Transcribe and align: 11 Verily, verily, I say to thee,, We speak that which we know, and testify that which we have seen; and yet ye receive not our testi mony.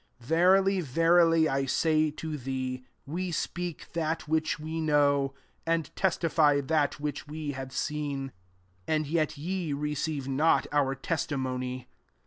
11 0.19 0.27
Verily, 0.29 0.81
verily, 0.81 1.47
I 1.47 1.65
say 1.67 2.09
to 2.09 2.35
thee,, 2.35 2.83
We 3.05 3.31
speak 3.31 3.93
that 3.93 4.27
which 4.27 4.59
we 4.59 4.81
know, 4.81 5.35
and 5.63 5.95
testify 5.95 6.59
that 6.59 6.99
which 6.99 7.27
we 7.27 7.51
have 7.51 7.71
seen; 7.71 8.31
and 8.87 9.05
yet 9.05 9.37
ye 9.37 9.73
receive 9.73 10.27
not 10.27 10.65
our 10.71 10.95
testi 10.95 11.39
mony. 11.39 11.87